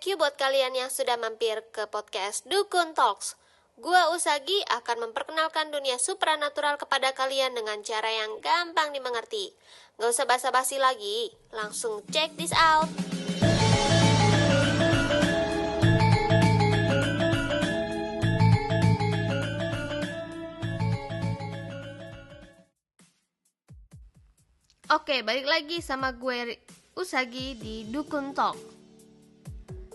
Thank 0.00 0.16
you 0.16 0.24
buat 0.24 0.40
kalian 0.40 0.72
yang 0.72 0.88
sudah 0.88 1.20
mampir 1.20 1.60
ke 1.76 1.84
podcast 1.84 2.48
Dukun 2.48 2.96
Talks. 2.96 3.36
Gua 3.76 4.08
Usagi 4.16 4.64
akan 4.72 5.04
memperkenalkan 5.04 5.68
dunia 5.68 6.00
supranatural 6.00 6.80
kepada 6.80 7.12
kalian 7.12 7.52
dengan 7.52 7.84
cara 7.84 8.08
yang 8.08 8.40
gampang 8.40 8.96
dimengerti. 8.96 9.52
Gak 10.00 10.08
usah 10.08 10.24
basa-basi 10.24 10.80
lagi, 10.80 11.28
langsung 11.52 12.00
check 12.08 12.32
this 12.40 12.56
out. 12.56 12.88
Oke, 24.96 25.20
balik 25.20 25.44
lagi 25.44 25.84
sama 25.84 26.16
gue 26.16 26.56
Usagi 26.96 27.60
di 27.60 27.84
Dukun 27.92 28.32
Talk. 28.32 28.79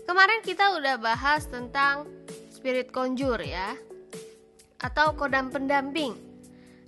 Kemarin 0.06 0.40
kita 0.46 0.78
udah 0.78 0.96
bahas 1.02 1.50
tentang 1.50 2.06
spirit 2.54 2.94
conjure 2.94 3.42
ya 3.42 3.74
atau 4.78 5.18
kodam 5.18 5.50
pendamping. 5.50 6.14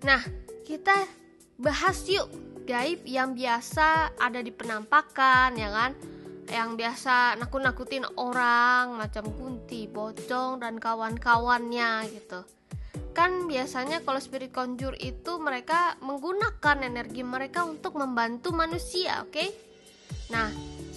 Nah, 0.06 0.22
kita 0.62 0.94
bahas 1.58 2.06
yuk 2.06 2.30
gaib 2.62 3.02
yang 3.02 3.34
biasa 3.34 4.14
ada 4.14 4.38
di 4.38 4.54
penampakan 4.54 5.58
ya 5.58 5.72
kan 5.74 5.92
yang 6.48 6.78
biasa 6.78 7.36
nakut-nakutin 7.36 8.06
orang 8.16 8.96
macam 8.96 9.28
kunti, 9.34 9.84
pocong 9.90 10.62
dan 10.62 10.80
kawan-kawannya 10.80 12.08
gitu 12.14 12.40
kan 13.18 13.50
biasanya 13.50 14.06
kalau 14.06 14.22
spirit 14.22 14.54
conjure 14.54 14.94
itu 15.02 15.42
mereka 15.42 15.98
menggunakan 15.98 16.86
energi 16.86 17.26
mereka 17.26 17.66
untuk 17.66 17.98
membantu 17.98 18.54
manusia, 18.54 19.26
oke? 19.26 19.34
Okay? 19.34 19.50
Nah, 20.30 20.46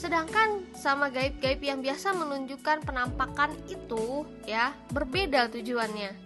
sedangkan 0.02 0.66
sama 0.74 1.14
gaib-gaib 1.14 1.62
yang 1.62 1.86
biasa 1.86 2.18
menunjukkan 2.18 2.82
penampakan 2.82 3.54
itu 3.70 4.26
ya 4.50 4.74
berbeda 4.90 5.54
tujuannya. 5.54 6.18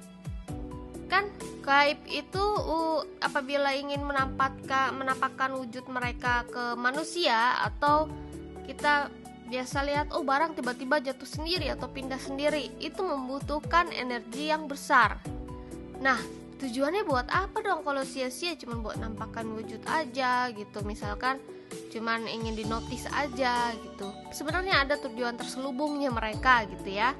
Kan 1.11 1.27
gaib 1.59 1.99
itu 2.07 2.39
uh, 2.39 3.03
apabila 3.19 3.75
ingin 3.75 3.99
menampakkan 4.07 4.95
menampakkan 4.95 5.51
wujud 5.59 5.83
mereka 5.91 6.47
ke 6.47 6.79
manusia 6.79 7.59
atau 7.67 8.07
kita 8.63 9.11
biasa 9.51 9.83
lihat 9.83 10.07
oh 10.15 10.23
barang 10.23 10.55
tiba-tiba 10.55 11.03
jatuh 11.03 11.27
sendiri 11.27 11.69
atau 11.69 11.91
pindah 11.91 12.17
sendiri 12.17 12.71
itu 12.81 13.03
membutuhkan 13.03 13.93
energi 13.93 14.49
yang 14.49 14.65
besar 14.65 15.21
Nah, 16.03 16.19
tujuannya 16.59 17.07
buat 17.07 17.27
apa 17.31 17.63
dong 17.63 17.83
kalau 17.85 18.03
sia-sia 18.03 18.55
cuma 18.59 18.79
buat 18.79 18.99
nampakkan 18.99 19.47
wujud 19.55 19.83
aja 19.87 20.51
gitu 20.51 20.83
misalkan 20.83 21.39
cuman 21.95 22.27
ingin 22.27 22.59
dinotis 22.59 23.07
aja 23.11 23.71
gitu. 23.71 24.11
Sebenarnya 24.35 24.83
ada 24.83 24.99
tujuan 24.99 25.39
terselubungnya 25.39 26.11
mereka 26.11 26.67
gitu 26.67 26.91
ya. 26.91 27.15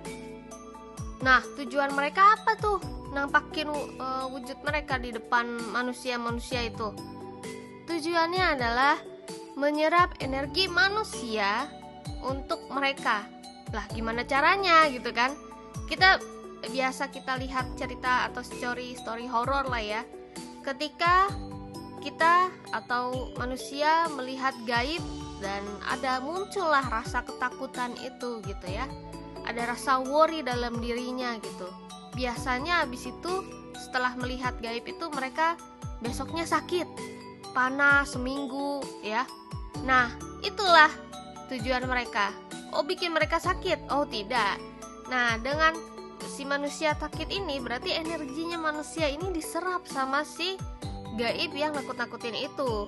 Nah 1.24 1.42
tujuan 1.56 1.96
mereka 1.96 2.36
apa 2.36 2.60
tuh? 2.60 2.80
Nampakin 3.16 3.72
uh, 3.72 4.28
wujud 4.28 4.60
mereka 4.68 5.00
di 5.00 5.16
depan 5.16 5.48
manusia-manusia 5.72 6.68
itu. 6.68 6.92
Tujuannya 7.88 8.46
adalah 8.60 9.00
menyerap 9.56 10.20
energi 10.20 10.68
manusia 10.68 11.72
untuk 12.28 12.68
mereka. 12.68 13.24
Lah 13.72 13.88
gimana 13.96 14.28
caranya 14.28 14.92
gitu 14.92 15.16
kan? 15.16 15.32
Kita 15.88 16.20
biasa 16.66 17.14
kita 17.14 17.40
lihat 17.40 17.78
cerita 17.80 18.28
atau 18.28 18.44
story 18.44 18.98
story 19.00 19.30
horor 19.30 19.70
lah 19.72 19.80
ya. 19.80 20.02
Ketika 20.66 21.30
kita 22.06 22.54
atau 22.70 23.34
manusia 23.42 24.06
melihat 24.14 24.54
gaib 24.70 25.02
dan 25.42 25.66
ada 25.90 26.22
muncullah 26.22 26.86
rasa 26.86 27.26
ketakutan 27.26 27.98
itu 28.06 28.46
gitu 28.46 28.68
ya. 28.70 28.86
Ada 29.50 29.74
rasa 29.74 30.06
worry 30.06 30.46
dalam 30.46 30.78
dirinya 30.78 31.34
gitu. 31.42 31.66
Biasanya 32.14 32.86
habis 32.86 33.10
itu 33.10 33.34
setelah 33.74 34.14
melihat 34.22 34.54
gaib 34.62 34.86
itu 34.86 35.10
mereka 35.10 35.58
besoknya 36.06 36.46
sakit 36.46 36.86
panas 37.58 38.14
seminggu 38.14 38.86
ya. 39.02 39.26
Nah 39.82 40.14
itulah 40.46 40.94
tujuan 41.50 41.90
mereka. 41.90 42.30
Oh 42.70 42.86
bikin 42.86 43.18
mereka 43.18 43.42
sakit? 43.42 43.90
Oh 43.90 44.06
tidak. 44.06 44.62
Nah 45.10 45.42
dengan 45.42 45.74
si 46.30 46.46
manusia 46.46 46.94
takut 46.94 47.28
ini 47.34 47.58
berarti 47.58 47.98
energinya 47.98 48.62
manusia 48.62 49.10
ini 49.10 49.34
diserap 49.34 49.90
sama 49.90 50.22
si 50.22 50.60
gaib 51.16 51.52
yang 51.56 51.72
nakut-nakutin 51.74 52.36
itu. 52.36 52.88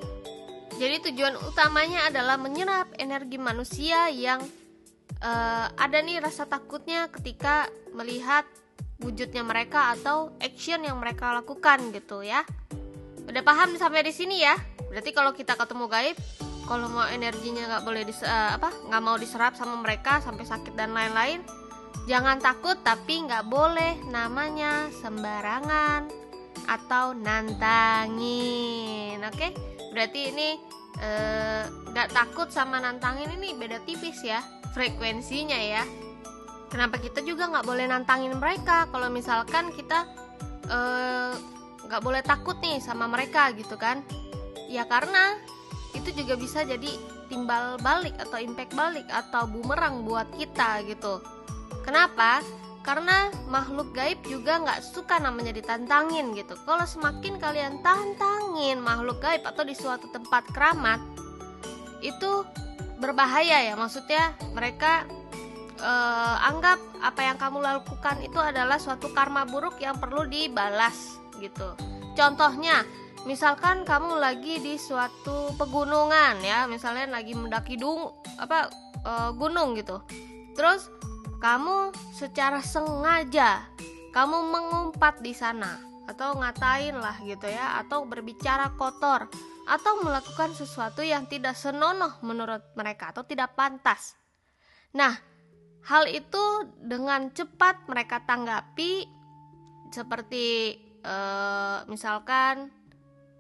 Jadi 0.77 1.09
tujuan 1.09 1.33
utamanya 1.47 2.11
adalah 2.11 2.38
menyerap 2.38 2.93
energi 3.01 3.41
manusia 3.41 4.11
yang 4.13 4.43
uh, 5.23 5.67
ada 5.73 5.97
nih 6.03 6.21
rasa 6.21 6.45
takutnya 6.45 7.09
ketika 7.09 7.65
melihat 7.95 8.45
wujudnya 9.01 9.41
mereka 9.41 9.95
atau 9.97 10.35
action 10.38 10.85
yang 10.85 11.01
mereka 11.01 11.33
lakukan 11.33 11.89
gitu 11.95 12.21
ya. 12.21 12.45
Udah 13.25 13.41
paham 13.41 13.73
sampai 13.79 14.05
di 14.05 14.13
sini 14.13 14.45
ya? 14.45 14.53
Berarti 14.88 15.11
kalau 15.11 15.33
kita 15.33 15.57
ketemu 15.57 15.89
gaib, 15.89 16.17
kalau 16.69 16.88
mau 16.94 17.07
energinya 17.09 17.65
nggak 17.75 17.83
boleh 17.83 18.01
dis, 18.05 18.21
uh, 18.21 18.59
apa 18.59 18.69
nggak 18.91 19.03
mau 19.03 19.17
diserap 19.17 19.57
sama 19.57 19.79
mereka 19.81 20.21
sampai 20.21 20.45
sakit 20.45 20.77
dan 20.77 20.94
lain-lain, 20.94 21.41
Jangan 22.07 22.39
takut 22.39 22.79
tapi 22.88 23.27
nggak 23.27 23.51
boleh 23.51 23.99
namanya 24.07 24.88
sembarangan 25.03 26.07
atau 26.67 27.16
nantangin. 27.16 28.28
Oke, 29.23 29.55
berarti 29.95 30.35
ini 30.35 30.59
eh, 31.00 31.63
nggak 31.67 32.11
takut 32.13 32.51
sama 32.51 32.78
nantangin 32.83 33.31
ini 33.39 33.55
beda 33.55 33.79
tipis 33.88 34.22
ya 34.22 34.44
frekuensinya 34.75 35.57
ya. 35.57 35.88
Kenapa 36.67 37.00
kita 37.00 37.23
juga 37.23 37.47
nggak 37.47 37.66
boleh 37.66 37.88
nantangin 37.88 38.35
mereka? 38.35 38.91
Kalau 38.91 39.07
misalkan 39.07 39.72
kita 39.73 40.06
eh, 40.67 41.33
nggak 41.88 42.03
boleh 42.03 42.22
takut 42.22 42.59
nih 42.59 42.83
sama 42.83 43.07
mereka 43.07 43.50
gitu 43.56 43.79
kan? 43.79 44.03
Ya 44.67 44.83
karena 44.83 45.39
itu 45.95 46.11
juga 46.11 46.35
bisa 46.35 46.67
jadi 46.67 46.91
timbal 47.31 47.79
balik 47.79 48.13
atau 48.19 48.38
impact 48.39 48.75
balik 48.75 49.07
atau 49.07 49.47
bumerang 49.47 50.03
buat 50.03 50.27
kita 50.35 50.83
gitu 50.88 51.19
Kenapa? 51.88 52.44
Karena 52.88 53.28
makhluk 53.52 53.92
gaib 53.92 54.24
juga 54.24 54.64
nggak 54.64 54.80
suka 54.80 55.20
namanya 55.20 55.52
ditantangin 55.52 56.31
gitu. 56.31 56.56
Kalau 56.64 56.88
semakin 56.88 57.36
kalian 57.36 57.84
tantangin 57.84 58.80
makhluk 58.80 59.20
gaib 59.20 59.44
atau 59.44 59.68
di 59.68 59.75
suatu 59.75 60.08
tempat 60.08 60.48
keramat, 60.56 61.03
itu 62.00 62.48
berbahaya 63.03 63.68
ya. 63.68 63.75
Maksudnya 63.75 64.40
mereka 64.56 65.03
eh, 65.84 66.36
anggap 66.48 66.80
apa 67.03 67.22
yang 67.28 67.36
kamu 67.36 67.59
lakukan 67.59 68.24
itu 68.24 68.40
adalah 68.40 68.80
suatu 68.80 69.12
karma 69.12 69.44
buruk 69.44 69.84
yang 69.84 70.00
perlu 70.00 70.24
dibalas 70.24 71.19
gitu. 71.44 71.75
Contohnya, 72.18 72.81
misalkan 73.30 73.86
kamu 73.86 74.18
lagi 74.18 74.58
di 74.58 74.80
suatu 74.80 75.54
pegunungan 75.59 76.42
ya, 76.42 76.66
misalnya 76.66 77.06
lagi 77.14 77.38
mendaki 77.38 77.78
dung 77.78 78.09
apa 78.42 78.74
e, 79.06 79.12
gunung 79.38 79.78
gitu. 79.78 80.02
Terus 80.58 80.90
kamu 81.38 81.94
secara 82.18 82.62
sengaja 82.66 83.66
kamu 84.09 84.38
mengumpat 84.50 85.22
di 85.22 85.38
sana 85.38 85.78
atau 86.08 86.40
ngatain 86.40 86.96
lah 86.98 87.20
gitu 87.22 87.46
ya 87.46 87.78
atau 87.84 88.08
berbicara 88.08 88.74
kotor 88.80 89.28
atau 89.68 89.94
melakukan 90.00 90.56
sesuatu 90.56 91.03
yang 91.03 91.28
tidak 91.28 91.53
senonoh 91.59 92.16
menurut 92.24 92.64
mereka 92.80 93.12
atau 93.12 93.28
tidak 93.28 93.52
pantas. 93.59 94.16
Nah, 94.96 95.12
hal 95.84 96.08
itu 96.08 96.72
dengan 96.80 97.28
cepat 97.36 97.84
mereka 97.92 98.24
tanggapi 98.24 99.04
seperti 99.92 100.80
eh, 101.04 101.78
misalkan 101.92 102.72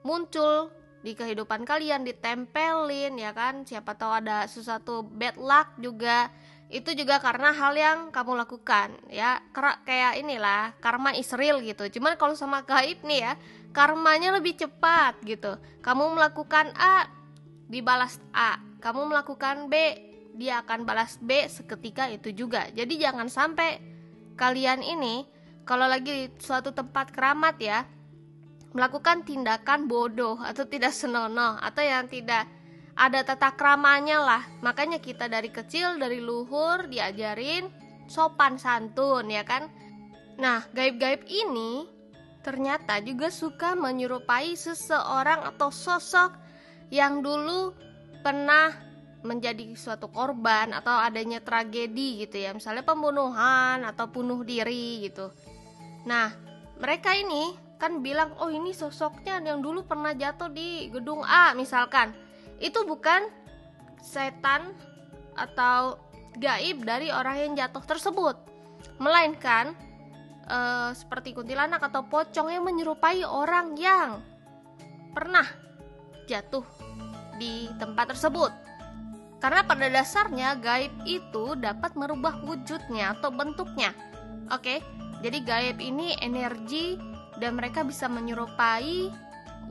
muncul 0.03 0.67
di 1.01 1.15
kehidupan 1.15 1.63
kalian 1.63 2.03
ditempelin 2.03 3.15
ya 3.15 3.31
kan 3.31 3.63
siapa 3.63 3.95
tahu 3.95 4.11
ada 4.11 4.43
sesuatu 4.51 5.07
bad 5.07 5.39
luck 5.39 5.71
juga 5.79 6.27
itu 6.67 6.91
juga 6.99 7.23
karena 7.23 7.55
hal 7.55 7.73
yang 7.79 7.99
kamu 8.11 8.43
lakukan 8.43 8.91
ya. 9.07 9.39
Kayak 9.87 10.19
inilah 10.19 10.75
karma 10.83 11.15
is 11.15 11.31
real 11.31 11.63
gitu. 11.63 11.87
Cuman 11.99 12.19
kalau 12.19 12.35
sama 12.35 12.67
gaib 12.67 13.03
nih 13.07 13.23
ya 13.23 13.33
karmanya 13.71 14.35
lebih 14.35 14.59
cepat 14.59 15.19
gitu. 15.23 15.55
Kamu 15.79 16.11
melakukan 16.15 16.75
A 16.75 17.07
dibalas 17.71 18.19
A. 18.35 18.59
Kamu 18.83 19.07
melakukan 19.07 19.71
B 19.71 19.73
dia 20.37 20.61
akan 20.61 20.85
balas 20.85 21.17
B 21.17 21.47
seketika 21.49 22.11
itu 22.11 22.29
juga. 22.35 22.69
Jadi 22.69 22.99
jangan 22.99 23.31
sampai 23.31 23.81
kalian 24.37 24.85
ini 24.85 25.25
kalau 25.65 25.89
lagi 25.89 26.11
di 26.13 26.25
suatu 26.37 26.71
tempat 26.71 27.09
keramat 27.11 27.57
ya 27.57 27.83
melakukan 28.77 29.25
tindakan 29.25 29.89
bodoh 29.89 30.37
atau 30.37 30.67
tidak 30.69 30.93
senonoh 30.93 31.57
atau 31.57 31.81
yang 31.81 32.05
tidak 32.05 32.45
ada 32.97 33.21
tata 33.21 33.53
kramanya 33.53 34.17
lah. 34.19 34.43
Makanya 34.65 34.97
kita 34.97 35.29
dari 35.29 35.53
kecil 35.53 36.01
dari 36.01 36.17
luhur 36.17 36.89
diajarin 36.89 37.69
sopan 38.09 38.57
santun 38.57 39.29
ya 39.29 39.45
kan? 39.45 39.69
Nah 40.41 40.65
gaib-gaib 40.73 41.29
ini 41.29 41.85
ternyata 42.41 42.97
juga 43.05 43.29
suka 43.29 43.77
menyerupai 43.77 44.57
seseorang 44.57 45.45
atau 45.45 45.69
sosok 45.69 46.33
yang 46.89 47.21
dulu 47.21 47.77
pernah 48.25 48.73
menjadi 49.21 49.75
suatu 49.77 50.09
korban 50.09 50.73
atau 50.73 50.97
adanya 50.97 51.37
tragedi 51.37 52.25
gitu 52.25 52.41
ya. 52.41 52.51
Misalnya 52.57 52.81
pembunuhan 52.81 53.85
atau 53.85 54.09
bunuh 54.09 54.41
diri 54.41 55.05
gitu. 55.05 55.29
Nah 56.09 56.33
mereka 56.81 57.13
ini 57.13 57.53
kan 57.77 58.01
bilang 58.01 58.33
oh 58.41 58.49
ini 58.49 58.73
sosoknya 58.73 59.37
yang 59.37 59.61
dulu 59.61 59.85
pernah 59.85 60.17
jatuh 60.17 60.49
di 60.49 60.89
gedung 60.89 61.21
A 61.21 61.53
misalkan 61.53 62.09
itu 62.57 62.79
bukan 62.85 63.29
setan 64.01 64.73
atau 65.37 66.01
gaib 66.37 66.85
dari 66.85 67.13
orang 67.13 67.37
yang 67.37 67.51
jatuh 67.57 67.83
tersebut. 67.85 68.35
Melainkan 68.97 69.73
uh, 70.49 70.93
seperti 70.93 71.33
kuntilanak 71.33 71.81
atau 71.81 72.05
pocong 72.05 72.49
yang 72.53 72.65
menyerupai 72.65 73.25
orang 73.25 73.77
yang 73.77 74.21
pernah 75.13 75.45
jatuh 76.29 76.65
di 77.37 77.69
tempat 77.77 78.13
tersebut. 78.13 78.49
Karena 79.37 79.61
pada 79.61 79.85
dasarnya 79.85 80.57
gaib 80.57 80.93
itu 81.05 81.53
dapat 81.57 81.93
merubah 81.93 82.41
wujudnya 82.41 83.17
atau 83.17 83.29
bentuknya. 83.29 83.93
Oke 84.49 84.81
jadi 85.21 85.41
gaib 85.41 85.77
ini 85.81 86.13
energi 86.21 86.97
dan 87.41 87.57
mereka 87.57 87.81
bisa 87.81 88.05
menyerupai 88.05 89.09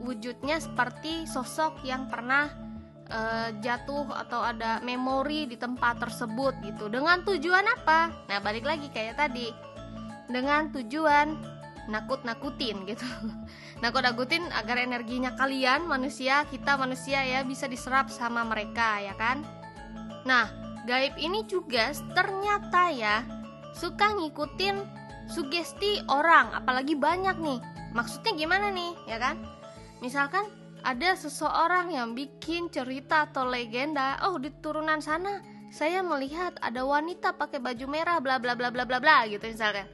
wujudnya 0.03 0.59
seperti 0.59 1.23
sosok 1.27 1.83
yang 1.87 2.11
pernah 2.11 2.51
uh, 3.11 3.49
jatuh 3.59 4.07
atau 4.27 4.43
ada 4.43 4.79
memori 4.83 5.47
di 5.47 5.55
tempat 5.59 5.99
tersebut 5.99 6.53
gitu. 6.63 6.87
Dengan 6.91 7.23
tujuan 7.23 7.65
apa? 7.65 8.11
Nah, 8.27 8.39
balik 8.43 8.67
lagi 8.67 8.87
kayak 8.91 9.19
tadi. 9.19 9.51
Dengan 10.27 10.71
tujuan 10.75 11.57
nakut-nakutin 11.87 12.83
gitu. 12.83 13.07
Nakut-nakutin 13.83 14.43
agar 14.51 14.77
energinya 14.81 15.33
kalian 15.39 15.87
manusia, 15.87 16.43
kita 16.51 16.75
manusia 16.75 17.23
ya 17.23 17.41
bisa 17.47 17.65
diserap 17.65 18.11
sama 18.11 18.43
mereka 18.43 18.99
ya 18.99 19.15
kan? 19.15 19.41
Nah, 20.27 20.51
gaib 20.83 21.15
ini 21.15 21.47
juga 21.47 21.95
ternyata 22.11 22.91
ya 22.91 23.23
suka 23.71 24.17
ngikutin 24.17 24.75
sugesti 25.31 26.03
orang, 26.11 26.51
apalagi 26.55 26.95
banyak 26.95 27.37
nih. 27.39 27.59
Maksudnya 27.95 28.35
gimana 28.35 28.67
nih, 28.71 28.91
ya 29.07 29.17
kan? 29.19 29.39
Misalkan 30.03 30.47
ada 30.83 31.17
seseorang 31.17 31.93
yang 31.93 32.13
bikin 32.13 32.69
cerita 32.69 33.29
atau 33.29 33.47
legenda, 33.47 34.19
oh 34.27 34.37
di 34.37 34.53
turunan 34.61 35.01
sana 35.01 35.41
saya 35.67 35.99
melihat 35.99 36.55
ada 36.63 36.87
wanita 36.87 37.35
pakai 37.35 37.59
baju 37.59 37.85
merah 37.91 38.17
bla 38.23 38.39
bla 38.39 38.55
bla 38.55 38.71
bla 38.71 38.87
bla 38.87 38.99
bla 38.99 39.27
gitu 39.27 39.43
misalkan. 39.43 39.87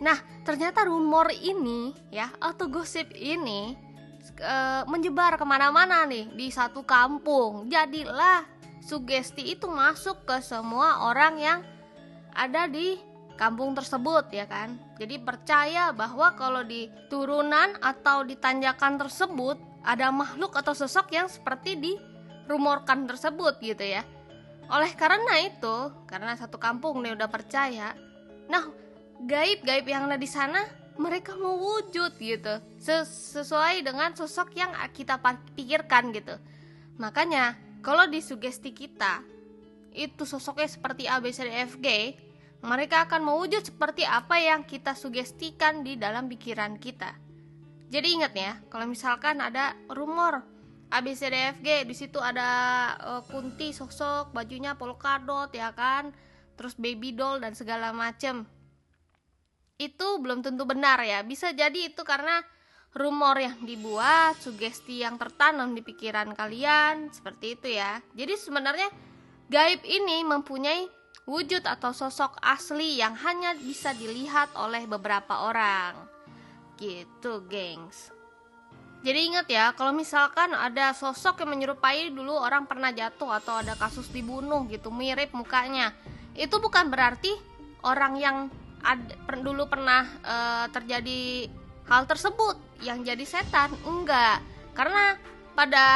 Nah, 0.00 0.16
ternyata 0.48 0.88
rumor 0.88 1.28
ini 1.28 1.92
ya 2.08 2.32
atau 2.40 2.72
gosip 2.72 3.12
ini 3.12 3.76
e, 4.40 4.56
menyebar 4.88 5.36
ke 5.36 5.44
mana-mana 5.44 6.08
nih 6.08 6.32
di 6.32 6.48
satu 6.48 6.88
kampung. 6.88 7.68
Jadilah 7.68 8.48
sugesti 8.80 9.52
itu 9.52 9.68
masuk 9.68 10.24
ke 10.24 10.40
semua 10.40 11.04
orang 11.04 11.34
yang 11.36 11.60
ada 12.32 12.64
di 12.64 12.96
kampung 13.36 13.72
tersebut 13.72 14.28
ya 14.36 14.44
kan 14.44 14.76
jadi 15.00 15.16
percaya 15.16 15.96
bahwa 15.96 16.36
kalau 16.36 16.60
di 16.60 16.92
turunan 17.08 17.72
atau 17.80 18.20
di 18.20 18.36
tanjakan 18.36 19.00
tersebut 19.00 19.56
ada 19.84 20.12
makhluk 20.12 20.52
atau 20.56 20.76
sosok 20.76 21.12
yang 21.14 21.26
seperti 21.26 21.76
dirumorkan 21.78 23.08
tersebut 23.08 23.58
gitu 23.62 23.84
ya 23.84 24.04
oleh 24.70 24.92
karena 24.94 25.42
itu 25.42 25.76
karena 26.06 26.36
satu 26.38 26.60
kampung 26.60 27.02
nih 27.02 27.16
udah 27.16 27.28
percaya 27.28 27.96
nah 28.46 28.68
gaib-gaib 29.24 29.86
yang 29.86 30.06
ada 30.06 30.20
di 30.20 30.28
sana 30.28 30.62
mereka 31.00 31.32
mau 31.34 31.56
wujud 31.56 32.16
gitu 32.20 32.54
sesuai 32.80 33.82
dengan 33.82 34.12
sosok 34.12 34.52
yang 34.54 34.72
kita 34.92 35.16
pikirkan 35.56 36.12
gitu 36.12 36.36
makanya 37.00 37.56
kalau 37.80 38.04
di 38.04 38.20
sugesti 38.20 38.76
kita 38.76 39.24
itu 39.90 40.22
sosoknya 40.22 40.68
seperti 40.70 41.10
A 41.10 41.18
B 41.18 41.34
C 41.34 41.42
D 41.42 41.50
F 41.50 41.80
G 41.82 42.14
mereka 42.60 43.08
akan 43.08 43.24
mewujud 43.24 43.64
seperti 43.64 44.04
apa 44.04 44.36
yang 44.36 44.68
kita 44.68 44.92
sugestikan 44.92 45.80
di 45.80 45.96
dalam 45.96 46.28
pikiran 46.28 46.76
kita. 46.76 47.16
Jadi 47.90 48.06
ingat 48.14 48.32
ya, 48.38 48.54
kalau 48.70 48.86
misalkan 48.86 49.42
ada 49.42 49.74
rumor 49.90 50.46
ABCDFG 50.94 51.90
di 51.90 51.94
situ 51.94 52.22
ada 52.22 52.46
uh, 53.02 53.22
kunti 53.26 53.74
sosok, 53.74 54.30
bajunya 54.30 54.78
polkadot 54.78 55.50
ya 55.50 55.74
kan, 55.74 56.14
terus 56.54 56.78
baby 56.78 57.10
doll 57.10 57.42
dan 57.42 57.58
segala 57.58 57.90
macem. 57.90 58.46
Itu 59.74 60.22
belum 60.22 60.46
tentu 60.46 60.62
benar 60.70 61.02
ya. 61.02 61.26
Bisa 61.26 61.50
jadi 61.50 61.90
itu 61.90 62.06
karena 62.06 62.46
rumor 62.94 63.38
yang 63.38 63.58
dibuat, 63.66 64.38
sugesti 64.38 65.02
yang 65.02 65.18
tertanam 65.18 65.74
di 65.74 65.82
pikiran 65.82 66.30
kalian, 66.34 67.10
seperti 67.10 67.58
itu 67.58 67.74
ya. 67.74 67.98
Jadi 68.14 68.34
sebenarnya 68.38 68.90
gaib 69.50 69.82
ini 69.82 70.22
mempunyai 70.22 70.86
wujud 71.26 71.62
atau 71.66 71.94
sosok 71.94 72.38
asli 72.42 72.98
yang 72.98 73.14
hanya 73.18 73.54
bisa 73.54 73.94
dilihat 73.94 74.54
oleh 74.58 74.86
beberapa 74.90 75.46
orang. 75.46 76.19
Gitu, 76.80 77.32
gengs. 77.46 78.08
Jadi 79.00 79.32
ingat 79.32 79.46
ya, 79.48 79.72
kalau 79.72 79.96
misalkan 79.96 80.52
ada 80.52 80.92
sosok 80.92 81.44
yang 81.44 81.56
menyerupai 81.56 82.12
dulu 82.12 82.36
orang 82.36 82.68
pernah 82.68 82.92
jatuh 82.92 83.32
atau 83.36 83.60
ada 83.60 83.72
kasus 83.76 84.08
dibunuh 84.12 84.64
gitu, 84.68 84.92
mirip 84.92 85.32
mukanya. 85.32 85.92
Itu 86.36 86.60
bukan 86.60 86.92
berarti 86.92 87.32
orang 87.80 88.16
yang 88.20 88.36
ad, 88.84 89.00
per, 89.24 89.40
dulu 89.40 89.68
pernah 89.72 90.04
e, 90.20 90.36
terjadi 90.72 91.48
hal 91.88 92.04
tersebut 92.04 92.60
yang 92.84 93.00
jadi 93.00 93.24
setan, 93.24 93.72
enggak. 93.88 94.44
Karena 94.76 95.16
pada 95.56 95.86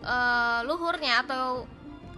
e, 0.00 0.16
luhurnya 0.64 1.28
atau 1.28 1.68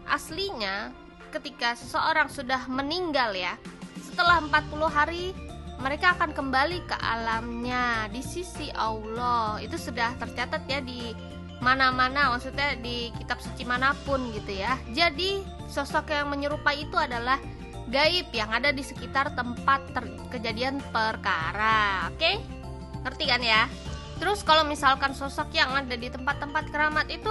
aslinya 0.07 0.95
ketika 1.35 1.75
seseorang 1.75 2.31
sudah 2.31 2.63
meninggal 2.71 3.35
ya 3.35 3.59
setelah 3.99 4.39
40 4.39 4.87
hari 4.87 5.35
mereka 5.81 6.17
akan 6.17 6.33
kembali 6.33 6.89
ke 6.89 6.97
alamnya 6.97 8.09
di 8.09 8.25
sisi 8.25 8.73
Allah. 8.73 9.61
Itu 9.61 9.77
sudah 9.77 10.17
tercatat 10.17 10.65
ya 10.69 10.81
di 10.81 11.13
mana-mana 11.61 12.33
maksudnya 12.33 12.77
di 12.77 13.13
kitab 13.17 13.41
suci 13.41 13.65
mana 13.65 13.93
pun 14.05 14.33
gitu 14.33 14.57
ya. 14.57 14.77
Jadi 14.93 15.45
sosok 15.69 16.13
yang 16.13 16.33
menyerupai 16.33 16.85
itu 16.85 16.97
adalah 16.97 17.41
gaib 17.93 18.29
yang 18.35 18.51
ada 18.51 18.75
di 18.75 18.83
sekitar 18.83 19.33
tempat 19.39 19.95
kejadian 20.33 20.83
perkara 20.91 22.11
oke? 22.11 22.33
Ngerti 23.05 23.25
kan 23.29 23.43
ya? 23.45 23.71
Terus 24.17 24.41
kalau 24.43 24.65
misalkan 24.65 25.13
sosok 25.13 25.53
yang 25.53 25.71
ada 25.77 25.95
di 25.95 26.09
tempat-tempat 26.09 26.73
keramat 26.73 27.07
itu 27.13 27.31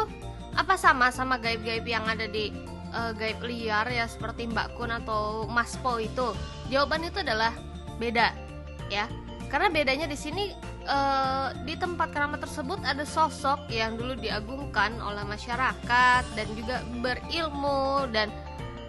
apa 0.55 0.79
sama 0.79 1.11
sama 1.11 1.35
gaib-gaib 1.41 1.83
yang 1.83 2.05
ada 2.07 2.29
di 2.29 2.53
uh, 2.95 3.11
gaib 3.17 3.41
liar 3.43 3.89
ya 3.91 4.07
seperti 4.07 4.47
Mbak 4.47 4.77
Kun 4.77 4.93
atau 4.93 5.49
Mas 5.49 5.75
Po 5.81 5.97
itu? 5.99 6.31
Jawaban 6.71 7.09
itu 7.09 7.19
adalah 7.19 7.51
beda 7.97 8.31
ya. 8.91 9.09
Karena 9.45 9.69
bedanya 9.71 10.09
di 10.09 10.17
sini 10.17 10.51
uh, 10.89 11.53
di 11.63 11.77
tempat 11.77 12.11
keramat 12.11 12.43
tersebut 12.43 12.81
ada 12.81 13.05
sosok 13.05 13.69
yang 13.69 13.95
dulu 13.95 14.17
diagungkan 14.17 14.97
oleh 14.99 15.21
masyarakat 15.23 16.23
dan 16.33 16.47
juga 16.57 16.81
berilmu 16.99 18.09
dan 18.09 18.33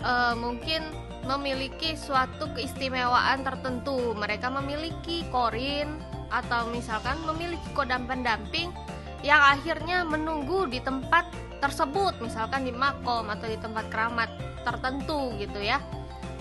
uh, 0.01 0.33
mungkin 0.35 0.83
memiliki 1.27 1.95
suatu 1.99 2.51
keistimewaan 2.57 3.45
tertentu. 3.45 4.15
Mereka 4.17 4.49
memiliki 4.49 5.27
korin 5.29 6.01
atau 6.31 6.67
misalkan 6.75 7.19
memiliki 7.23 7.67
kodam 7.75 8.09
pendamping 8.09 8.75
yang 9.23 9.39
akhirnya 9.39 10.03
menunggu 10.07 10.67
di 10.71 10.83
tempat 10.83 11.27
tersebut 11.59 12.21
misalkan 12.21 12.69
di 12.69 12.73
makom 12.73 13.27
atau 13.33 13.47
di 13.49 13.57
tempat 13.57 13.89
keramat 13.89 14.29
tertentu 14.63 15.33
gitu 15.41 15.57
ya 15.59 15.81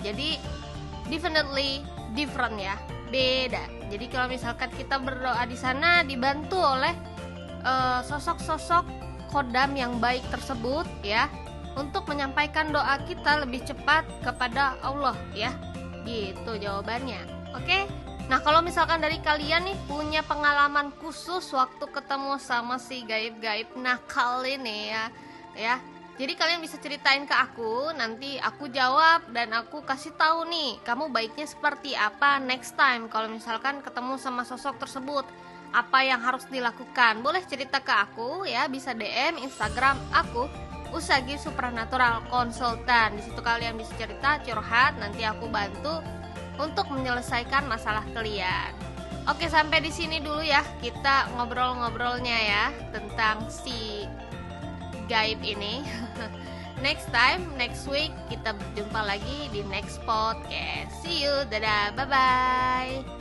jadi 0.04 0.36
definitely 1.08 1.80
different 2.16 2.56
ya 2.56 2.74
beda. 3.12 3.62
Jadi 3.92 4.06
kalau 4.10 4.26
misalkan 4.26 4.72
kita 4.74 4.98
berdoa 4.98 5.46
di 5.46 5.54
sana 5.54 6.02
dibantu 6.02 6.58
oleh 6.58 6.90
uh, 7.62 8.02
sosok-sosok 8.02 8.82
kodam 9.30 9.78
yang 9.78 10.02
baik 10.02 10.24
tersebut 10.32 10.88
ya 11.06 11.30
untuk 11.76 12.08
menyampaikan 12.08 12.72
doa 12.72 12.98
kita 13.04 13.44
lebih 13.44 13.62
cepat 13.62 14.02
kepada 14.24 14.74
Allah 14.82 15.14
ya. 15.36 15.54
Gitu 16.02 16.58
jawabannya. 16.58 17.20
Oke? 17.54 17.86
Nah 18.26 18.42
kalau 18.42 18.58
misalkan 18.58 18.98
dari 18.98 19.22
kalian 19.22 19.70
nih 19.70 19.78
punya 19.86 20.24
pengalaman 20.26 20.90
khusus 20.98 21.46
waktu 21.54 21.86
ketemu 21.94 22.42
sama 22.42 22.74
si 22.82 23.06
gaib-gaib 23.06 23.70
nakal 23.78 24.42
ini 24.42 24.90
ya 24.90 25.04
ya 25.54 25.74
jadi 26.16 26.32
kalian 26.32 26.64
bisa 26.64 26.80
ceritain 26.80 27.28
ke 27.28 27.36
aku 27.36 27.92
nanti 27.92 28.40
aku 28.40 28.72
jawab 28.72 29.20
dan 29.36 29.52
aku 29.52 29.84
kasih 29.84 30.16
tahu 30.16 30.48
nih 30.48 30.80
kamu 30.80 31.12
baiknya 31.12 31.44
seperti 31.44 31.92
apa 31.92 32.40
next 32.40 32.72
time 32.72 33.12
kalau 33.12 33.28
misalkan 33.28 33.84
ketemu 33.84 34.16
sama 34.16 34.40
sosok 34.48 34.80
tersebut. 34.80 35.28
Apa 35.76 36.08
yang 36.08 36.24
harus 36.24 36.48
dilakukan? 36.48 37.20
Boleh 37.20 37.44
cerita 37.44 37.84
ke 37.84 37.92
aku 37.92 38.48
ya 38.48 38.64
bisa 38.64 38.96
DM 38.96 39.36
Instagram 39.44 40.00
aku 40.08 40.48
Usagi 40.96 41.36
Supranatural 41.36 42.24
Konsultan 42.32 43.20
di 43.20 43.20
situ 43.20 43.44
kalian 43.44 43.76
bisa 43.76 43.92
cerita 44.00 44.40
curhat 44.40 44.96
nanti 44.96 45.20
aku 45.20 45.52
bantu 45.52 46.00
untuk 46.56 46.88
menyelesaikan 46.96 47.68
masalah 47.68 48.06
kalian. 48.16 48.72
Oke, 49.28 49.50
sampai 49.50 49.82
di 49.84 49.92
sini 49.92 50.22
dulu 50.22 50.40
ya 50.40 50.64
kita 50.80 51.34
ngobrol-ngobrolnya 51.36 52.38
ya 52.40 52.64
tentang 52.94 53.50
si 53.50 54.06
gaib 55.08 55.40
ini. 55.42 55.82
next 56.86 57.08
time, 57.14 57.42
next 57.56 57.88
week 57.88 58.12
kita 58.28 58.52
berjumpa 58.52 59.00
lagi 59.16 59.48
di 59.50 59.64
next 59.66 60.02
podcast. 60.04 60.92
See 61.00 61.24
you, 61.24 61.46
dadah, 61.48 61.96
bye 61.96 62.06
bye. 62.06 63.15